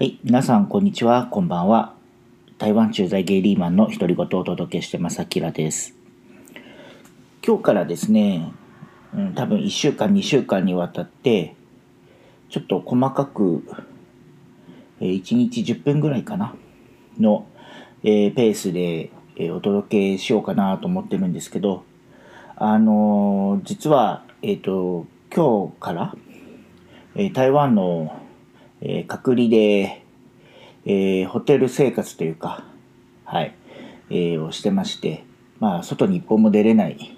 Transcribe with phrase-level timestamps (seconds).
[0.00, 1.92] はい、皆さんこんにちは、こんばんは。
[2.56, 5.96] 台湾駐在ゲイリーマンの独り言をお届けしてます、あきらです。
[7.44, 8.52] 今日からですね、
[9.12, 11.56] うん、多分1週間、2週間にわたって、
[12.48, 13.64] ちょっと細かく、
[15.00, 16.54] えー1日10分ぐらいかな、
[17.18, 17.48] の、
[18.04, 21.82] えーペースで、えーお届けしようかなと思ってるんですけど、
[22.54, 26.14] あのー実は、えっ、と、今日から、
[27.16, 28.27] えー台湾の、
[28.80, 30.04] えー隔離で、
[30.84, 32.64] えーホテル生活というか、
[33.24, 33.54] はい、
[34.10, 35.24] えーをしてまして、
[35.60, 37.16] まあ、外に一歩も出れない、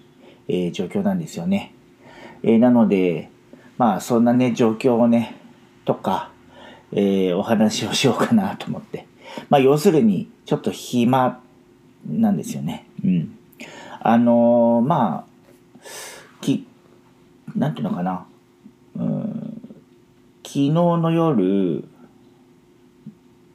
[0.48, 1.74] えー状況なんですよね。
[2.42, 3.30] えーなので、
[3.78, 5.36] まあ、そんなね、状況をね、
[5.84, 6.30] とか、
[6.92, 9.06] えーお話をしようかなと思って。
[9.48, 11.40] まあ、要するに、ちょっと暇
[12.08, 12.86] なんですよね。
[13.04, 13.38] うん。
[14.00, 15.30] あのーまあ、
[16.40, 16.66] き、
[17.54, 18.26] なんていうのかな。
[18.96, 19.39] うん、
[20.52, 21.84] 昨日の夜、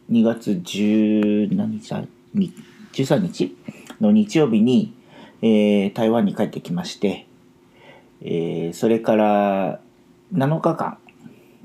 [0.10, 1.94] 2月10何日
[2.94, 3.58] 13日？
[4.00, 4.94] の日曜日に、
[5.42, 7.28] えー台湾に帰ってきまして、
[8.22, 9.82] えーそれから
[10.34, 10.98] 7日間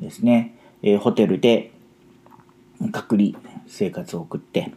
[0.01, 1.71] ですね、えーホテルで
[2.91, 4.73] 隔離生活を送って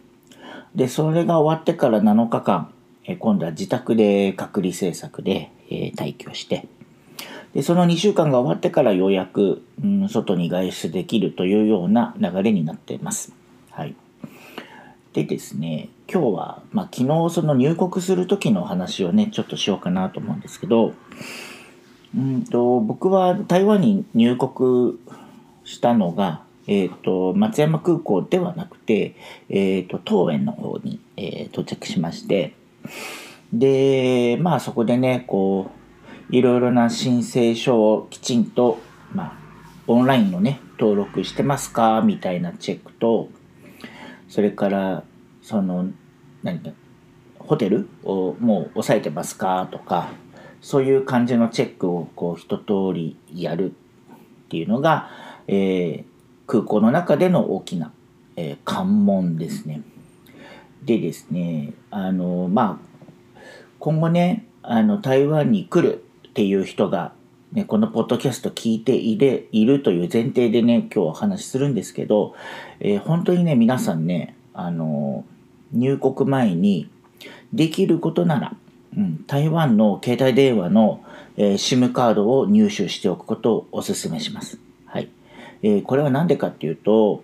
[0.75, 2.71] でそれが終わってから7日間、
[3.05, 6.67] え今度は自宅で隔離政策で、えー待機をして
[7.53, 13.31] でその2週間が終わってからようやく、うん、外に外出できるというような流れになっています。
[13.69, 13.95] はい、
[15.13, 20.93] でですね今日は、まあ、昨日その入国する時の話をねちょっとしようかなと思うんですけど
[22.15, 24.99] うんと僕は台湾に入国
[25.63, 29.15] したのが、えー、と松山空港ではなくて、
[29.49, 32.55] えー、と桃園の方に、えー到着しまして
[33.51, 35.82] でまあそこでねこう
[36.29, 38.79] いろいろな申請書をきちんと、
[39.13, 39.33] まあ、
[39.87, 42.01] オンラインのね登録してますか？
[42.01, 43.29] みたいなチェックと
[44.27, 45.03] それから
[45.41, 45.87] その
[46.41, 46.71] 何だ
[47.39, 49.67] ホテルをもう押さえてますか？
[49.71, 50.09] とか
[50.61, 53.73] そういう感じのチェックをこう一通りやるっ
[54.49, 55.09] ていうのが、
[55.47, 56.13] えー
[56.45, 57.93] 空港の中での大きな、
[58.35, 59.81] えー関門ですね。
[60.83, 63.11] でですねあのまあ
[63.79, 66.03] 今後ねあの台湾に来る
[66.33, 67.13] っていう人が、
[67.51, 72.33] ね、このポッドキャスト聞いていれいるという前提でね今日お話しするんですけど、
[72.79, 75.25] えー本当にね皆さんねあの
[75.71, 76.89] 入国前に
[77.53, 78.55] できることなら、
[78.97, 81.03] うん、台湾の携帯電話の、
[81.37, 84.57] えー SIM カードを入手しておくことをお勧めします。
[84.85, 85.09] はい
[85.61, 87.21] えこれは何でかっていうと、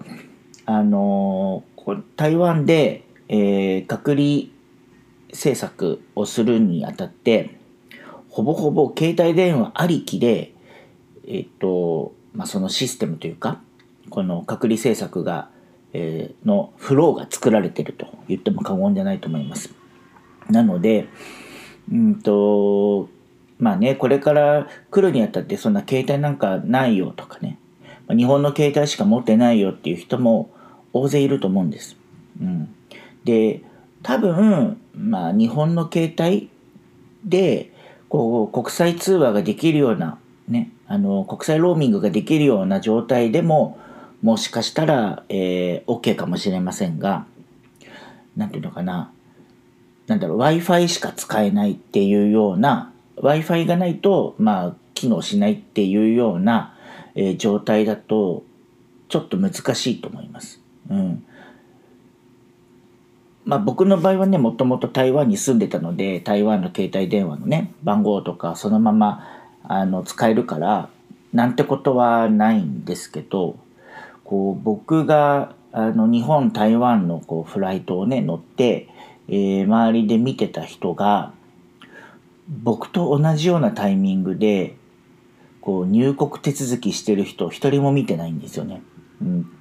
[0.68, 1.64] あの
[2.16, 4.50] 台湾で、え隔離
[5.32, 7.59] 政策をするにあたって
[8.30, 10.54] ほぼほぼ携帯電話ありきで、
[11.28, 13.60] えっとまあ、そのシステムというか
[14.10, 15.50] この隔離政策が、
[15.94, 19.74] えーのフローが作られてると言っても過言じゃないと思います。
[20.50, 21.08] なので
[21.92, 23.10] うんと
[23.60, 27.60] まあねこれから来るにあたってそんな携帯なんかないよとかね
[28.10, 30.50] 日本の携帯しか持ってないよっていう人も
[30.94, 31.96] 大勢いると思うんです。
[32.42, 32.74] うん、
[33.24, 33.62] で
[34.02, 36.50] 多分、まあ、日本の携帯
[37.24, 37.69] で
[38.10, 43.80] こう国際通話ができるような、ね、あの国際ローミングができるような状態でも
[44.22, 47.26] もしかしたら、えー OK かもしれませんが
[48.36, 49.12] なんていうのかな
[50.08, 56.76] なんだろう w i f i しか使えないっていうような w i f i がないと、まあ、機能しないっていうような、
[57.16, 58.44] えー状態だと
[59.08, 60.62] ちょっと難しいと思います。
[60.90, 61.26] うん
[63.46, 69.26] まあ、僕の場合はねもともと台湾に住んでたので台湾の携帯電話のね番号とかそのまま
[69.64, 70.90] あの使えるから
[71.34, 73.58] なんてことはないんですけど
[74.24, 78.90] こう僕があの日本台湾のこうフライトをね乗って、
[79.28, 81.34] えー周りで見てた人が
[82.50, 84.76] 僕と同じようなタイミングで
[85.62, 88.82] こう入国手続きしてる人一人も見てないんですよね。
[89.22, 89.52] うん、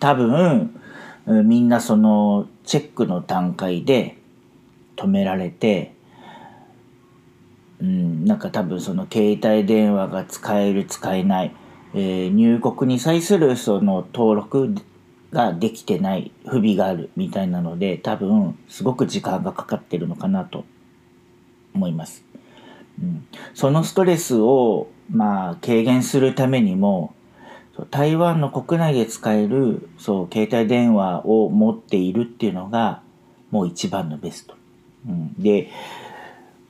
[0.00, 0.80] 多分
[1.26, 4.18] みんなそのチェックの段階で
[4.96, 5.94] 止められて、
[7.80, 11.56] うん、なんか多分その携帯電話が使える使えない、
[11.94, 14.74] えー入国に際するその登録
[15.32, 20.64] ができてない不備があるみたいなので多分すごく時間がかかってるのかなと
[21.74, 22.24] 思います。
[23.00, 27.14] うん、そのストレスをまあ軽減するためにも
[27.90, 33.02] 台湾の国内で使えるそう携帯電話を持っているっていうのが
[33.50, 34.54] もう一番のベスト。
[35.08, 35.70] うん、で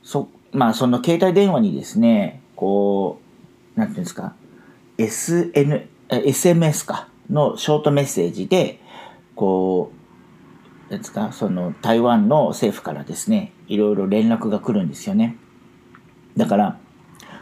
[0.01, 3.19] そまあその携帯電話にですねこ
[3.75, 4.33] うなんていうんですか
[4.97, 8.79] SN SMS かのショートメッセージで、
[9.35, 9.91] こ
[10.89, 15.37] うなん、ですか、その台湾の政府からですね、いろいろ連絡が来るんですよね。
[16.37, 16.79] だから、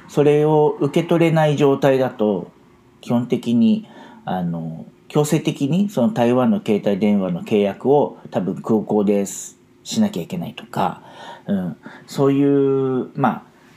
[0.08, 2.52] それを受け取れない状態だと、
[3.01, 3.88] 基本的に、
[4.25, 11.03] あの、強制的にその台湾の携帯電話の契約を多分空港ですしなきゃいけないとか、
[11.48, 11.77] うん、
[12.07, 13.30] そういう、ま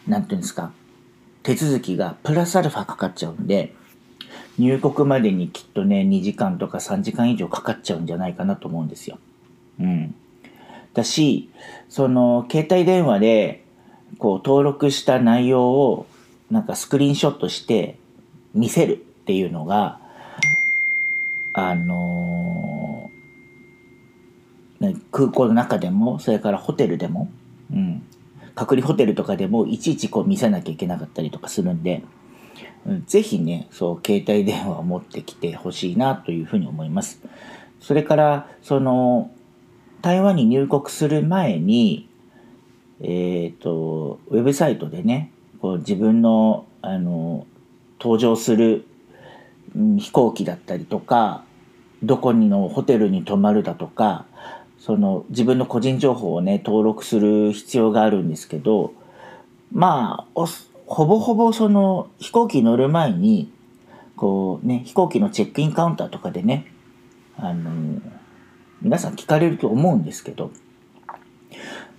[0.06, 0.73] あ、なんていうんですか、
[1.43, 3.75] 手続きがプラスアルファかかっちゃうんで、
[4.59, 9.19] 入国までにきっとね、2時間とか3時間以上かかっちゃうんじゃないかなと思うんですよ。
[9.81, 10.15] うん。
[10.93, 11.50] だし、
[11.88, 13.65] その、携帯電話で、
[14.19, 16.06] こう、登録した内容を、
[16.50, 17.99] なんかスクリーンショットして
[18.55, 20.00] 見せるっていうのが、
[21.55, 27.31] あのー、空港の中でも、それからホテルでも、
[27.73, 28.03] うん、
[28.55, 32.03] 隔離ホテルとかでもいちいちこう見せなきゃいけなかったりとかするんで、
[32.87, 37.23] うん、ぜひね、そう、携帯電話を持ってきてほしいなというふうに思います。
[37.81, 39.31] それから、その、
[40.03, 42.11] 台湾に入国する前に、
[43.00, 45.31] えっ、ー、と、ウェブサイトでね、
[45.62, 47.47] こう自分の、あの、
[47.99, 48.85] 登場する、
[49.75, 51.44] 飛行機だったりとか、
[52.03, 54.26] どこにのホテルに泊まるだとか、
[54.79, 58.93] その自分の個人情報をね、登録する必要があるんですけど、
[59.73, 60.47] まあ、
[60.87, 63.50] ほぼほぼその飛行機乗る前に、
[64.17, 66.71] こうね、飛行機のチェックインカウンターとかでね、
[67.37, 68.00] あの、
[68.82, 70.50] 皆さん聞かれると思うんですけど、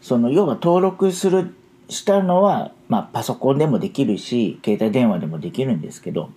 [0.02, 1.56] その要は登録する、
[1.90, 6.30] したのは、まあパソコンでもできるし、携帯電話でもできるんですけど、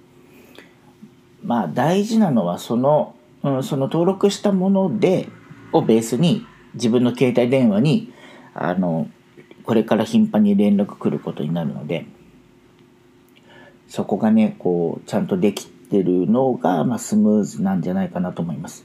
[1.42, 5.28] まあ大事なのはその、うん、その登録したもので、
[5.72, 8.12] をベースに自分の携帯電話に
[8.54, 9.08] あの
[9.64, 12.06] これから頻繁に連絡来ることになるので
[13.88, 18.84] そこがねこうちゃんとできてるのが、まあ、スムーズなんじゃないかなと思います。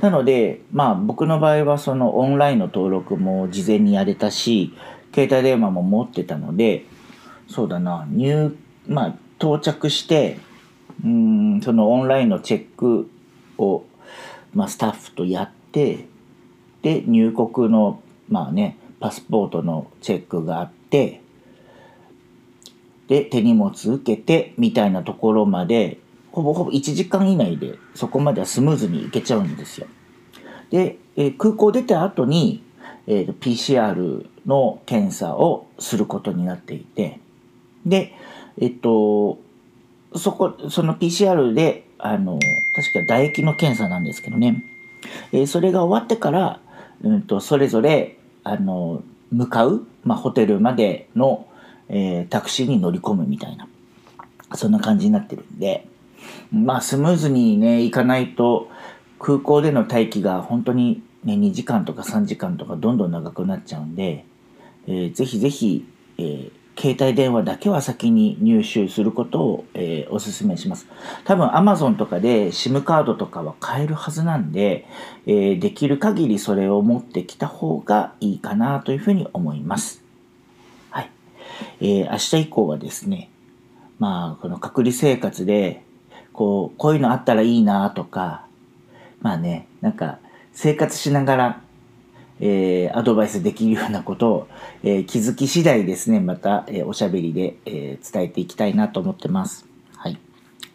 [0.00, 4.74] なのでまあ僕の場合はそのオンラインの登録も事前にやれたし
[5.14, 6.84] 携帯電話も持ってたので
[7.48, 10.38] そうだな入まあ到着して
[11.04, 13.10] うんそのオンラインのチェック
[13.58, 13.84] を、
[14.54, 16.06] まあ、スタッフとやって
[16.82, 21.20] で入国のまあねパスポートのチェックがあって
[23.08, 25.98] で手荷物受けてみたいなところまで
[26.30, 29.86] ほぼほぼ1時間以内でそこまではスムーズに行けちゃうんですよ。
[30.70, 32.62] で、えー、空港出た後に、
[33.06, 37.20] えー、PCR の検査をすることになっていて
[37.84, 38.14] で
[38.58, 39.38] えっと
[40.16, 42.38] そこその PCR であの
[42.74, 44.64] 確か唾液の検査なんですけどね。
[45.32, 46.60] えー、それが終わってから、
[47.02, 51.46] うんと、それぞれ、あの、向かう、まあ、ホテルまでの、
[51.88, 53.68] えー、タクシーに乗り込むみたいな、
[54.54, 55.86] そんな感じになってるんで、
[56.52, 58.68] まあ、スムーズにね、行かないと、
[59.18, 64.24] 空港での待機が本当にね、2時間とか3時間とかどんどん長くなっちゃうんで、
[64.86, 65.86] えー、ぜひぜひ、
[66.18, 70.86] えー、携帯電話だけは先に入手することを、えー、お勧めします。
[71.24, 74.86] 多分 Amazon とかで SIM カードとかは買えるはずなんで、
[75.26, 80.02] えー、できる限りそれを持ってきた方がいいかなというふうに思います。
[80.90, 81.10] はい。
[81.80, 83.30] えー、明日以降はですね、
[83.98, 85.82] まあ、この隔離生活で、
[86.32, 88.46] こう、こういうのあったらいいなとか、
[89.20, 90.18] まあね、なんか、
[90.52, 91.60] 生活しながら
[92.44, 94.48] えー、アドバイスできるようなことを、
[94.82, 99.64] えー、気づき次第ですね、また、えー、おしゃべりで、え伝えていきたいなと思ってます。
[99.96, 100.18] はい。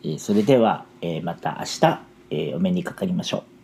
[0.06, 3.57] えそれでは、えまた明日、えお目にかかりましょう。